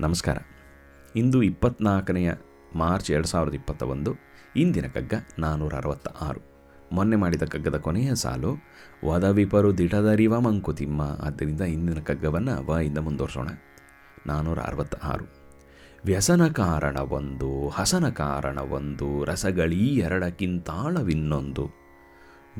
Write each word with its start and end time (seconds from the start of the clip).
ನಮಸ್ಕಾರ. 0.00 0.38
ಇಂದು 1.16 1.42
ಇಪ್ಪತ್ನಾಲ್ಕನೆಯ 1.42 2.32
ಮಾರ್ಚ್ 2.74 3.10
ಎರಡು 3.10 3.26
ಸಾವಿರದ 3.26 3.54
ಇಪ್ಪತ್ತ 3.54 3.82
ಒಂದು 3.82 4.14
ಇಂದಿನ 4.56 4.86
ಕಗ್ಗ 4.86 5.14
ನಾನ್ನೂರ 5.38 5.74
ಅರವತ್ತ 5.74 6.08
ಆರು 6.08 6.40
ಮೊನ್ನೆ 6.92 7.16
ಮಾಡಿದ 7.16 7.42
ಕಗ್ಗದ 7.42 7.76
ಕೊನೆಯ 7.76 8.14
ಸಾಲು, 8.14 8.56
ವದವಿಪರು 9.04 9.78
ದಿಟದರಿವ 9.78 10.40
ಮಂಕುತಿಮ್ಮ. 10.40 11.18
ಆದ್ದರಿಂದ 11.22 11.60
ಇಂದಿನ 11.60 12.00
ಕಗ್ಗವನ್ನು 12.00 12.66
ವ 12.66 12.78
ಇಂದ 12.78 12.98
ಮುಂದುವರ್ಸೋಣ. 12.98 13.48
ನಾನ್ನೂರ 14.26 14.58
ಅರವತ್ತ 14.58 14.94
ಆರು 14.94 15.24
ವ್ಯಸನ 16.04 16.48
ಕಾರಣವೊಂದು 16.48 17.68
ಹಸನ 17.68 18.08
ಕಾರಣವೊಂದು 18.08 19.24
ರಸಗಳೀ 19.24 19.96
ಎರಡಕ್ಕಿಂತಾಳವಿನ್ನೊಂದು. 19.96 21.70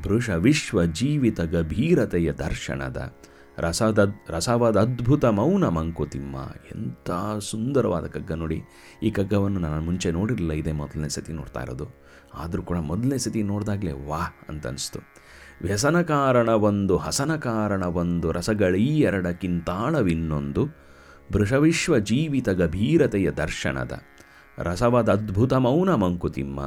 ಭೃಷ 0.02 0.30
ವಿಶ್ವ 0.30 0.84
ಜೀವಿತ 0.84 1.40
ಗಭೀರತೆಯ 1.40 2.32
ದರ್ಶನದ 2.32 3.16
ರಸದ 3.58 4.14
ರಸವದದ್ಭುತ 4.28 5.24
ಮೌನ 5.24 5.68
ಮಂಕುತಿಮ್ಮ. 5.68 6.36
ಎಂಥ 6.76 7.10
ಸುಂದರವಾದ 7.40 8.06
ಕಗ್ಗ 8.06 8.32
ನೋಡಿ. 8.32 8.62
ಈ 9.02 9.10
ಕಗ್ಗವನ್ನು 9.10 9.60
ನಾನು 9.60 9.84
ಮುಂಚೆ 9.84 10.10
ನೋಡಿರಲಿಲ್ಲ, 10.10 10.52
ಇದೇ 10.52 10.72
ಮೊದಲನೇ 10.72 11.08
ಸತಿ 11.08 11.32
ನೋಡ್ತಾ 11.32 11.62
ಇರೋದು. 11.62 11.88
ಆದರೂ 12.34 12.62
ಕೂಡ 12.62 12.76
ಮೊದಲನೇ 12.76 13.18
ಸತಿ 13.18 13.42
ನೋಡಿದಾಗಲೇ 13.42 13.92
ವಾಹ್ 13.92 14.50
ಅಂತ 14.50 14.66
ಅನಿಸ್ತು. 14.66 14.98
ವ್ಯಸನ 15.62 16.02
ಕಾರಣವೊಂದು 16.02 16.96
ಹಸನ 16.96 17.36
ಕಾರಣ 17.36 17.84
ಒಂದು, 17.84 18.32
ರಸಗಳೀ 18.32 18.86
ಎರಡಕ್ಕಿಂತಾಳವಿನ್ನೊಂದು 18.86 20.66
ಬೃಷವಿಶ್ವ 21.32 21.98
ಜೀವಿತ 21.98 22.48
ಗಭೀರತೆಯ 22.48 23.30
ದರ್ಶನದ. 23.30 23.92
ರಸವಾದ 24.58 25.08
ಅದ್ಭುತ 25.08 25.52
ಮೌನ 25.52 25.94
ಮಂಕುತಿಮ್ಮ. 25.94 26.60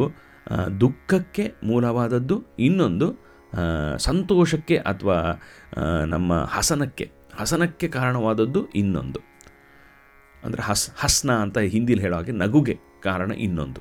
ದುಃಖಕ್ಕೆ 0.81 1.45
ಮೂಲವಾದದ್ದು, 1.65 2.37
ಇನ್ನೊಂದು 2.59 3.09
ಸಂತೋಷಕ್ಕೆ 3.99 4.77
ಅಥವಾ 4.93 5.17
ನಮ್ಮ 6.07 6.33
ಹಸನಕ್ಕೆ 6.55 7.07
ಹಸನಕ್ಕೆ 7.35 7.89
ಕಾರಣವಾದದ್ದು 7.89 8.61
ಇನ್ನೊಂದು. 8.81 9.21
ಅಂದರೆ 10.43 10.63
ಹಸ್, 10.63 10.87
ಹಸ್ನ 10.97 11.31
ಅಂತ 11.45 11.59
ಹಿಂದಿಲಿ 11.75 12.03
ಹೇಳೋ 12.03 12.17
ಹಾಗೆ 12.17 12.35
ನಗುಗೆ 12.43 12.77
ಕಾರಣ 13.03 13.31
ಇನ್ನೊಂದು. 13.47 13.81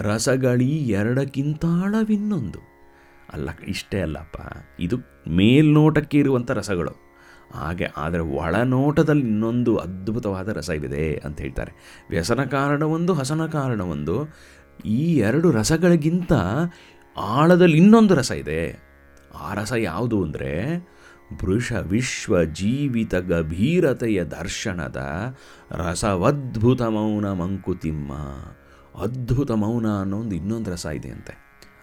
ರಸಗಳೀ 0.00 0.70
ಎರಡಕ್ಕಿಂತಾಳವಿನ್ನೊಂದು 0.90 2.76
ಅಲ್ಲ, 3.32 3.48
ಇಷ್ಟೇ 3.68 4.00
ಅಲ್ಲಪ್ಪ. 4.00 4.36
ಇದು 4.80 4.96
ಮೇಲ್ನೋಟಕ್ಕೆ 5.28 6.18
ಇರುವಂಥ 6.18 6.50
ರಸಗಳು. 6.50 6.92
ಹಾಗೆ 7.52 7.84
ಆದರೆ 7.96 8.20
ಒಳನೋಟದಲ್ಲಿ 8.20 9.26
ಇನ್ನೊಂದು 9.26 9.76
ಅದ್ಭುತವಾದ 9.76 10.48
ರಸವಿದೆ 10.48 11.14
ಅಂತ 11.24 11.40
ಹೇಳ್ತಾರೆ. 11.40 11.72
ವ್ಯಸನ 12.10 12.44
ಕಾರಣ 12.44 12.82
ಒಂದು 12.82 13.12
ಹಸನ 13.12 13.46
ಕಾರಣ 13.46 13.80
ಒಂದು 13.80 14.16
ಈ 14.84 15.16
ಎರಡು 15.18 15.50
ರಸಗಳಿಗಿಂತ 15.50 16.32
ಆಳದಲ್ಲಿ 17.16 17.76
ಇನ್ನೊಂದು 17.76 18.14
ರಸ 18.14 18.30
ಇದೆ. 18.30 18.78
ಆ 19.40 19.54
ರಸ 19.54 19.72
ಯಾವುದು 19.72 20.24
ಅಂದರೆ 20.24 20.52
ಭೃಷ 21.40 21.72
ವಿಶ್ವ 21.72 22.44
ಜೀವಿತ 22.44 23.14
ಗಭೀರತೆಯ 23.14 24.24
ದರ್ಶನದ 24.24 24.96
ರಸವದ್ಭುತ 25.72 26.82
ಮೌನ 26.82 27.32
ಮಂಕುತಿಮ್ಮ 27.32 28.12
ಅದ್ಭುತ 29.04 29.52
ಮೌನ 29.64 29.86
ಅನ್ನೋ 30.02 30.16
ಒಂದು 30.22 30.34
ಇನ್ನೊಂದು 30.34 30.70
ರಸ 30.74 30.86
ಇದೆ 30.98 31.10
ಅಂತೆ. 31.16 31.34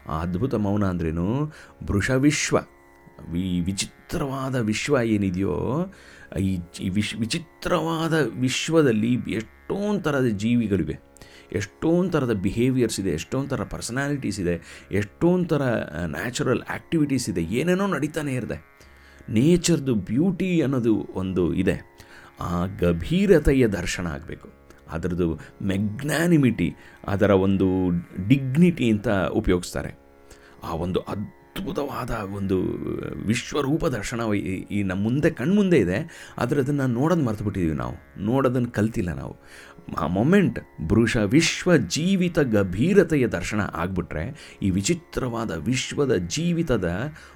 ಆ 0.10 0.14
ಅದ್ಭುತ 0.26 0.56
ಮೌನ 0.66 0.84
ಅಂದ್ರೇನು 0.94 1.28
ವೃಷವಿಶ್ವ 1.90 2.58
ವಿ 3.32 3.44
ವಿಚಿತ್ರವಾದ 3.68 4.56
ವಿಶ್ವ 4.70 4.98
ಏನಿದೆಯೋ, 5.16 5.56
ಈ 6.82 6.90
ವಿಶ್ 6.98 7.14
ವಿಚಿತ್ರವಾದ 7.16 8.16
ವಿಶ್ವದಲ್ಲಿ 8.46 9.12
ಎಷ್ಟೊಂದು 9.40 10.02
ಥರದ 10.06 10.30
ಜೀವಿಗಳಿವೆ 10.44 10.96
ಎಷ್ಟೊಂದು 11.60 12.12
ಥರದ 12.12 12.34
ಬಿಹೇವಿಯರ್ಸ್ 12.46 13.00
ಇದೆ 13.00 13.12
ಎಷ್ಟೊಂದು 13.20 13.50
ಥರ 13.50 13.64
ಪರ್ಸನಾಲಿಟೀಸ್ 13.74 14.40
ಇದೆ 14.40 14.56
ಎಷ್ಟೊಂದು 14.92 15.48
ಥರ 15.48 15.62
ನ್ಯಾಚುರಲ್ 16.16 16.64
ಆ್ಯಕ್ಟಿವಿಟೀಸ್ 16.70 17.26
ಇದೆ, 17.32 17.42
ಏನೇನೋ 17.60 17.88
ನಡೀತಾನೆ 17.88 18.34
ಇರದೆ. 18.34 18.58
ನೇಚರ್ದು 19.30 19.96
ಬ್ಯೂಟಿ 20.10 20.50
ಅನ್ನೋದು 20.62 20.94
ಒಂದು 21.16 21.44
ಇದೆ. 21.54 21.76
ಆ 22.42 22.66
ಗಭೀರತೆಯ 22.66 23.64
ದರ್ಶನ 23.80 24.08
ಆಗಬೇಕು. 24.08 24.48
ಅದರದ್ದು 24.92 25.40
ಮೆಗ್ನಾನಿಮಿಟಿ 25.62 26.76
ಅದರ 27.08 27.30
ಒಂದು 27.30 27.90
ಡಿಗ್ನಿಟಿ 28.28 28.90
ಅಂತ 28.90 29.08
ಉಪಯೋಗಿಸ್ತಾರೆ. 29.10 30.00
ಆ 30.64 30.74
ಒಂದು 30.74 31.00
ಅದ್ಭುತವಾದ 31.00 32.10
ಒಂದು 32.36 32.62
ವಿಶ್ವರೂಪ 33.28 33.86
ದರ್ಶನ 33.86 34.34
ಈ 34.72 34.84
ನಮ್ಮ 34.84 35.04
ಮುಂದೆ, 35.04 35.30
ಕಣ್ಮುಂದೆ 35.30 35.78
ಇದೆ. 35.78 36.32
ಆದರೆ 36.38 36.62
ಅದನ್ನು 36.62 36.88
ನೋಡೋದು 36.88 37.24
ಮರೆತುಬಿಟ್ಟಿದ್ದೀವಿ 37.24 37.78
ನಾವು. 37.78 38.24
ನೋಡೋದನ್ನು 38.24 38.72
ಕಲ್ತಿಲ್ಲ 38.72 39.14
ನಾವು. 39.14 39.40
ಆ 39.98 40.08
ಮೊಮೆಂಟ್ 40.08 40.60
ಬೃಷ 40.90 41.18
ವಿಶ್ವ 41.18 41.78
ಜೀವಿತ 41.78 42.40
ಗಭೀರತೆಯ 42.40 43.28
ದರ್ಶನ 43.28 43.62
ಆಗಿಬಿಟ್ರೆ 43.74 44.56
ಈ 44.62 44.70
ವಿಚಿತ್ರವಾದ 44.70 45.52
ವಿಶ್ವದ 45.52 46.16
ಜೀವಿತದ 46.16 46.92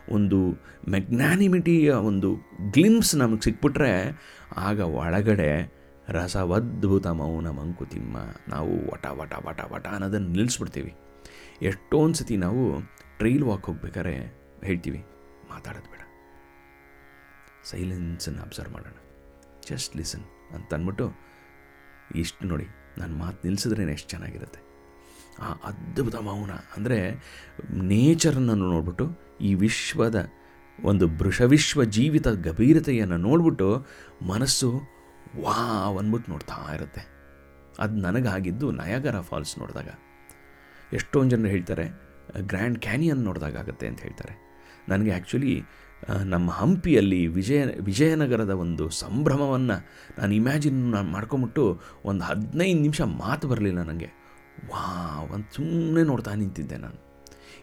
ಒಂದು 0.09 0.51
ಮೆಗ್ನಾನಿಮಿಟಿಯ 0.89 1.91
ಒಂದು 1.91 2.35
ಗ್ಲಿಮ್ಸ್ 2.71 3.15
ನಮಗೆ 3.15 3.41
ಸಿಕ್ಬಿಟ್ರೆ 3.41 4.19
ಆಗ 4.57 4.79
ಒಳಗಡೆ 4.79 5.76
ರಸವದ್ಭುತ 6.15 7.07
ಮೌನ 7.19 7.47
ಮಂಕುತಿಮ್ಮ 7.57 8.17
ನಾವು 8.53 8.73
ವಟ 8.91 9.05
ವಟ 9.19 9.33
ವಟ 9.45 9.61
ವಟ 9.71 9.85
ಅನ್ನೋದನ್ನು 9.95 10.29
ನಿಲ್ಲಿಸ್ಬಿಡ್ತೀವಿ. 10.35 10.93
ಎಷ್ಟೊಂದು 11.69 12.17
ಸತಿ 12.19 12.35
ನಾವು 12.45 12.63
ಟ್ರೈಲ್ 13.19 13.45
ವಾಕ್ 13.49 13.65
ಹೋಗ್ಬೇಕಾದ್ರೆ 13.69 14.13
ಹೇಳ್ತೀವಿ, 14.67 15.01
ಮಾತಾಡೋದು 15.51 15.89
ಬೇಡ. 15.93 16.03
ಸೈಲೆನ್ಸನ್ನು 17.71 18.41
ಅಬ್ಸರ್ವ್ 18.45 18.73
ಮಾಡೋಣ. 18.75 18.97
ಜಸ್ಟ್ 19.69 19.93
ಲಿಸನ್ 19.99 20.25
ಅಂತ 20.55 20.71
ಅಂದ್ಬಿಟ್ಟು 20.77 21.05
ಇಷ್ಟು 22.21 22.47
ನೋಡಿ 22.51 22.67
ನಾನು 22.99 23.13
ಮಾತು 23.23 23.39
ನಿಲ್ಲಿಸಿದ್ರೇ 23.45 23.91
ಎಷ್ಟು 23.95 24.09
ಚೆನ್ನಾಗಿರುತ್ತೆ. 24.13 24.59
ಆ 25.43 25.47
ಅದ್ಭುತ 25.69 26.17
ಮೌನ 26.27 26.51
ಅಂದರೆ 26.75 26.99
ನೇಚರನ್ನು 27.91 28.55
ನೋಡ್ಬಿಟ್ಟು, 28.73 29.05
ಈ 29.47 29.51
ವಿಶ್ವದ 29.63 30.19
ಒಂದು 30.79 31.05
ಬೃಷವಿಶ್ವ 31.19 31.83
ಜೀವಿತ 31.97 32.27
ಗಭೀರತೆಯನ್ನು 32.47 33.17
ನೋಡ್ಬಿಟ್ಟು 33.27 33.67
ಮನಸ್ಸು 34.31 34.69
ವಾವ್ 35.35 35.97
ಅಂದ್ಬಿಟ್ಟು 35.97 36.31
ನೋಡ್ತಾ 36.31 36.73
ಇರುತ್ತೆ. 36.73 37.03
ಅದು 37.79 37.95
ನನಗಾಗಿದ್ದು 37.95 38.71
ನಯಾಗರ 38.71 39.19
ಫಾಲ್ಸ್ 39.19 39.59
ನೋಡಿದಾಗ. 39.59 39.89
ಎಷ್ಟೊಂದು 40.93 41.29
ಜನರು 41.29 41.47
ಹೇಳ್ತಾರೆ, 41.47 41.85
ಗ್ರ್ಯಾಂಡ್ 42.41 42.79
ಕ್ಯಾನಿಯನ್ 42.79 43.19
ನೋಡಿದಾಗ 43.19 43.57
ಆಗುತ್ತೆ 43.57 43.87
ಅಂತ 43.87 44.01
ಹೇಳ್ತಾರೆ. 44.01 44.33
ನನಗೆ 44.89 45.11
ಆ್ಯಕ್ಚುಲಿ 45.11 45.55
ನಮ್ಮ 46.23 46.51
ಹಂಪಿಯಲ್ಲಿ 46.51 47.27
ವಿಜಯ, 47.27 47.61
ವಿಜಯನಗರದ 47.81 48.49
ಒಂದು 48.49 48.89
ಸಂಭ್ರಮವನ್ನು 48.89 49.77
ನಾನು 50.19 50.33
ಇಮ್ಯಾಜಿನ್ 50.33 50.79
ನಾನು 50.91 51.09
ಮಾಡ್ಕೊಂಬಿಟ್ಟು 51.09 51.81
ಒಂದು 52.05 52.23
ಹದಿನೈದು 52.23 52.79
ನಿಮಿಷ 52.79 53.01
ಮಾತು 53.01 53.47
ಬರಲಿಲ್ಲ 53.47 53.81
ನನಗೆ 53.81 54.09
ವಾ 54.69 54.85
ಒಂದು 55.33 55.55
ಸುಮ್ಮನೆ 55.55 56.03
ನೋಡ್ತಾ 56.03 56.33
ನಿಂತಿದ್ದೆ 56.33 56.77
ನಾನು. 56.77 56.99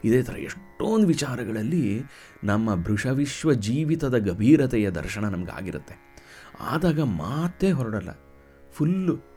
ಇದೇ 0.04 0.22
ಥರ 0.22 0.36
ಎಷ್ಟೊಂದು 0.38 1.06
ವಿಚಾರಗಳಲ್ಲಿ 1.06 1.84
ನಮ್ಮ 2.44 2.74
ಭೃಷವಿಶ್ವ 2.74 3.52
ಜೀವಿತದ 3.52 4.16
ಗಭೀರತೆಯ 4.18 4.90
ದರ್ಶನ 4.90 5.28
ನಮ್ಗೆ 5.28 5.52
ಆಗಿರುತ್ತೆ 5.52 5.94
ಆದಾಗ 6.60 7.00
ಮಾತೇ 7.00 7.70
ಹೊರಡಲ್ಲ. 7.70 8.10
ಫುಲ್ಲು 8.72 9.34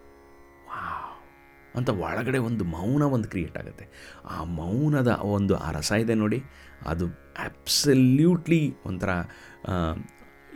ಅಂತ 1.75 1.89
ಒಳಗಡೆ 1.89 2.37
ಒಂದು 2.37 2.63
ಮೌನ 2.63 3.01
ಒಂದು 3.01 3.29
ಕ್ರಿಯೇಟ್ 3.29 3.57
ಆಗುತ್ತೆ. 3.57 4.15
ಆ 4.25 4.43
ಮೌನದ 4.43 5.07
ಒಂದು 5.07 5.55
ಆ 5.55 5.71
ರಸ 5.71 5.91
ಇದೆ 5.91 6.13
ನೋಡಿ. 6.13 6.43
ಅದು 6.85 7.05
ಆ್ಯಪ್ಸಲ್ಯೂಟ್ಲಿ 7.05 8.75
ಒಂಥರ 8.85 9.09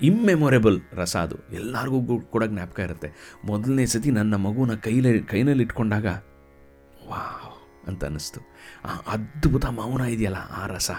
ಇಮ್ಮೆಮೊರೇಬಲ್ 0.01 0.81
ರಸ 0.93 1.15
ಅದು. 1.15 1.35
ಎಲ್ಲರಿಗೂ 1.53 2.21
ಕೂಡ 2.21 2.43
ಜ್ಞಾಪಕ 2.43 2.79
ಇರುತ್ತೆ. 2.79 3.37
ಮೊದಲನೇ 3.45 3.85
ಸತಿ 3.85 4.11
ನನ್ನ 4.11 4.35
ಮಗುನ 4.35 4.73
ಕೈಲೇ, 4.73 5.19
ಕೈನಲ್ಲಿ 5.19 5.63
ಇಟ್ಕೊಂಡಾಗ 5.63 6.05
ವಾವ್ 7.09 7.87
ಅಂತ 7.87 8.03
ಅನ್ನಿಸ್ತು. 8.03 8.41
ಆ 8.85 9.11
ಅದ್ಭುತ 9.11 9.65
ಮೌನ 9.65 10.01
ಇದೆಯಲ್ಲ 10.01 10.37
ಆ 10.37 10.67
ರಸ. 10.67 10.91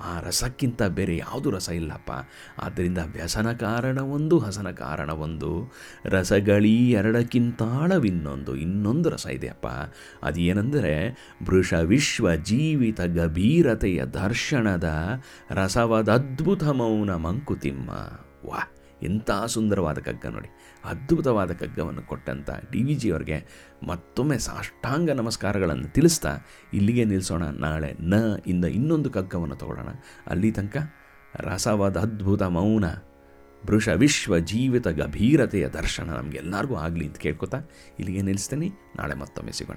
ಆ 0.00 0.20
ರಸಕ್ಕಿಂತ 0.20 0.82
ಬೇರೆ 0.82 1.16
ಯಾವುದು 1.16 1.50
ರಸ 1.50 1.68
ಇಲ್ಲಪ್ಪ? 1.68 2.10
ಆದ್ದರಿಂದ 2.58 2.98
ವ್ಯಸನ 2.98 3.52
ಕಾರಣ 3.52 3.98
ಒಂದು, 3.98 4.38
ಹಸನ 4.38 4.70
ಕಾರಣವೊಂದು 4.70 5.72
ರಸಗಳೀ 6.04 6.90
ಎರಡಕ್ಕಿಂತಾಳವಿನ್ನೊಂದು 6.90 8.56
ಇನ್ನೊಂದು 8.56 9.08
ರಸ 9.08 9.26
ಇದೆಯಪ್ಪ 9.26 9.66
ಅದೇನೆಂದರೆ 10.22 11.08
ವೃಷ 11.46 11.74
ವಿಶ್ವ 11.74 12.34
ಜೀವಿತ 12.34 13.00
ಗಭೀರತೆಯ 13.00 14.04
ದರ್ಶನದ 14.04 15.20
ರಸವದದ್ಭುತ 15.50 16.64
ಮೌನ 16.64 17.14
ಮಂಕುತಿಮ್ಮ 17.14 17.90
ವಾ 18.48 18.77
ಎಂಥ 19.02 19.30
ಸುಂದರವಾದ 19.46 19.98
ಕಗ್ಗ 19.98 20.26
ನೋಡಿ. 20.26 20.48
ಅದ್ಭುತವಾದ 20.84 21.52
ಕಗ್ಗವನ್ನು 21.52 22.02
ಕೊಟ್ಟಂಥ 22.02 22.50
ಡಿ 22.72 22.82
ವಿ 22.82 22.94
ಜಿಯವ್ರಿಗೆ 22.94 23.46
ಮತ್ತೊಮ್ಮೆ 23.86 24.38
ಸಾಷ್ಟಾಂಗ 24.38 25.10
ನಮಸ್ಕಾರಗಳನ್ನು 25.10 25.88
ತಿಳಿಸ್ತಾ 25.88 26.38
ಇಲ್ಲಿಗೆ 26.72 27.04
ನಿಲ್ಲಿಸೋಣ. 27.04 27.42
ನಾಳೆ 27.42 27.94
ನ 28.00 28.14
ಇಂದ 28.46 28.64
ಇನ್ನೊಂದು 28.64 29.10
ಕಗ್ಗವನ್ನು 29.10 29.56
ತಗೊಳ್ಳೋಣ. 29.56 29.88
ಅಲ್ಲಿ 30.26 30.52
ತನಕ 30.52 30.76
ರಸವಾದ 31.34 31.96
ಅದ್ಭುತ 31.96 32.42
ಮೌನ 32.42 32.84
ವೃಷ 33.66 33.88
ವಿಶ್ವ 33.88 34.38
ಜೀವಿತ 34.38 34.88
ಗಭೀರತೆಯ 34.88 35.68
ದರ್ಶನ 35.68 36.10
ನಮಗೆಲ್ಲರಿಗೂ 36.10 36.74
ಆಗಲಿ 36.74 37.06
ಅಂತ 37.06 37.16
ಕೇಳ್ಕೊತಾ 37.16 37.58
ಇಲ್ಲಿಗೆ 37.98 38.22
ನಿಲ್ಲಿಸ್ತೀನಿ. 38.22 38.72
ನಾಳೆ 38.96 39.14
ಮತ್ತೊಮ್ಮೆ 39.14 39.52
ಸಿಗೋಣ. 39.52 39.76